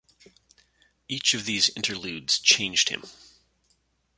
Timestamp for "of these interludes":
1.35-2.39